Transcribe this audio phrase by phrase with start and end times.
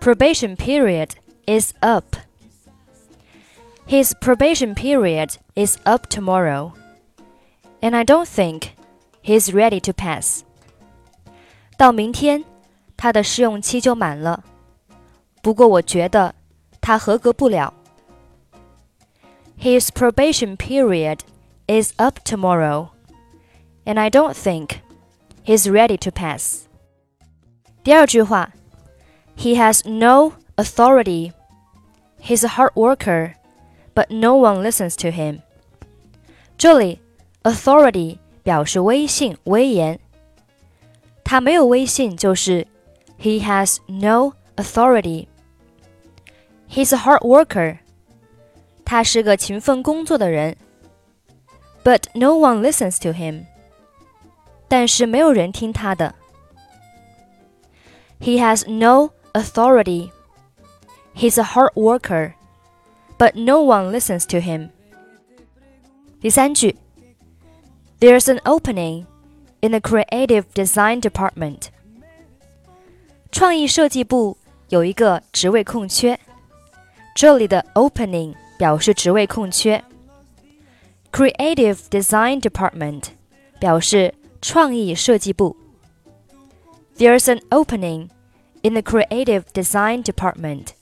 [0.00, 1.10] probation period
[1.46, 2.16] is up.
[3.86, 6.72] His probation period is up tomorrow,
[7.80, 8.68] and I don't think
[9.22, 10.42] he's ready to pass.
[11.76, 12.44] 到明天，
[12.96, 14.44] 他的试用期就满了。
[15.42, 16.34] 不过我觉得
[16.80, 17.74] 他合格不了。
[19.58, 21.20] His probation period
[21.66, 22.90] is up tomorrow,
[23.84, 24.80] and I don't think
[25.44, 26.66] he's ready to pass.
[27.82, 28.50] 第二句话，
[29.36, 31.32] He has no authority.
[32.20, 33.34] He's a hard worker,
[33.94, 35.40] but no one listens to him.
[36.58, 37.00] 这里
[37.42, 39.98] authority 表示威信、威严。
[41.24, 42.66] 他没有威信，就是
[43.18, 45.28] he has no authority.
[46.68, 47.78] He's a hard worker.
[48.84, 50.56] 他是个勤奋工作的人。
[51.82, 53.46] But no one listens to him.
[54.68, 56.14] 但是没有人听他的。
[58.20, 60.10] He has no authority.
[61.14, 62.34] He's a hard worker,
[63.18, 64.70] but no one listens to him.
[66.20, 66.76] 第三句，
[67.98, 69.06] There's an opening
[69.60, 71.68] in the creative design department.
[73.32, 74.36] 创意设计部
[74.68, 76.18] 有一个职位空缺。
[77.14, 79.82] 这里的 opening 表示职位空缺。
[81.12, 83.04] Creative design department
[83.58, 85.56] 表示 创意设计部。
[86.96, 88.10] There's an opening
[88.62, 90.74] in the creative design department.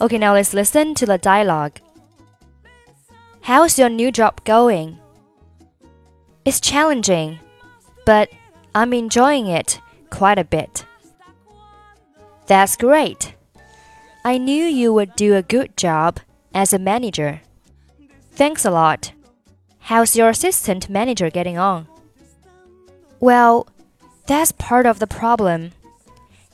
[0.00, 1.80] Okay, now let's listen to the dialogue.
[3.42, 4.98] How's your new job going?
[6.44, 7.38] It's challenging,
[8.04, 8.28] but
[8.74, 9.80] I'm enjoying it
[10.10, 10.84] quite a bit.
[12.46, 13.34] That's great.
[14.24, 16.20] I knew you would do a good job
[16.52, 17.40] as a manager.
[18.32, 19.12] Thanks a lot.
[19.89, 21.87] How's your assistant manager getting on?
[23.19, 23.67] Well,
[24.27, 25.71] that's part of the problem.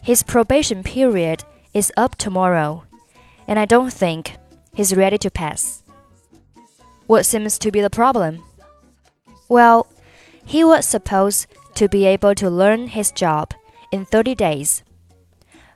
[0.02, 1.44] His probation period
[1.74, 2.86] is up tomorrow,
[3.46, 4.38] and I don't think
[4.74, 5.84] he's ready to pass.
[7.08, 8.42] What seems to be the problem?
[9.50, 9.88] Well,
[10.46, 13.54] he was supposed to be able to learn his job
[13.92, 14.82] in 30 days,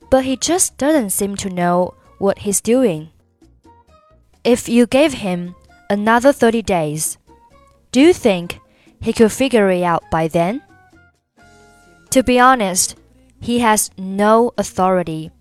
[0.09, 3.09] but he just doesn't seem to know what he's doing.
[4.45, 5.55] If you gave him
[5.89, 7.17] another 30 days,
[7.91, 8.59] do you think
[9.01, 10.61] he could figure it out by then?
[12.11, 12.95] To be honest,
[13.39, 15.31] he has no authority.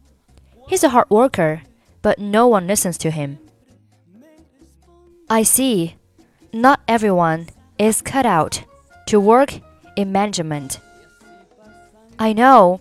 [0.68, 1.62] He's a hard worker,
[2.02, 3.38] but no one listens to him.
[5.28, 5.96] I see.
[6.52, 7.48] Not everyone
[7.78, 8.64] is cut out
[9.06, 9.60] to work
[9.96, 10.80] in management.
[12.18, 12.80] I know.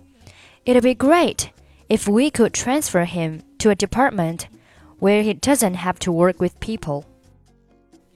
[0.65, 1.51] It'd be great
[1.89, 4.47] if we could transfer him to a department
[4.99, 7.05] where he doesn't have to work with people.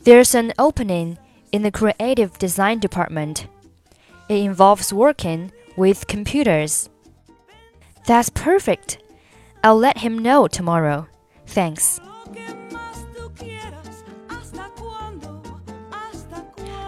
[0.04, 1.18] There's an opening
[1.53, 3.47] in the creative design department.
[4.29, 6.89] It involves working with computers.
[8.07, 8.99] That's perfect.
[9.63, 11.07] I'll let him know tomorrow.
[11.47, 12.01] Thanks.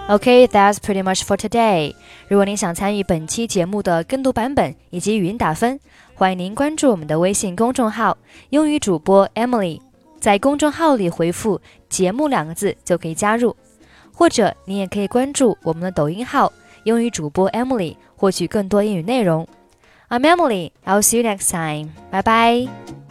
[0.09, 1.95] Okay, that's pretty much for today.
[2.29, 5.79] 如果您想参与本期节目的跟读版本以及语音打分，
[6.15, 9.81] 欢迎您关注我们的微信公众号“英语主播 Emily”。
[10.19, 13.55] 在公众号里回复“节目”两个字就可以加入，
[14.14, 16.52] 或者你也可以关注我们的抖音号
[16.84, 19.48] “英语主播 Emily”，获取更多英语内容。
[20.10, 20.72] I'm Emily.
[20.86, 21.90] I'll see you next time.
[22.12, 23.03] Bye bye.